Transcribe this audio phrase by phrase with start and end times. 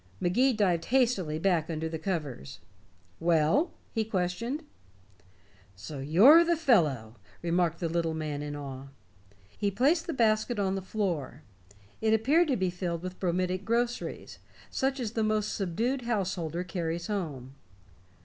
[0.19, 2.57] Magee dived hastily back under the covers.
[3.19, 4.63] "Well?" he questioned.
[5.75, 8.87] "So you're the fellow," remarked the little man in awe.
[9.55, 11.43] He placed the basket on the floor;
[12.01, 14.39] it appeared to be filled with bromidic groceries,
[14.71, 17.53] such as the most subdued householder carries home.